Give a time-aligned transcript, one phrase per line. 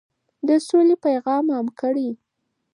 [0.47, 2.09] د سولې پیغام عام کړئ.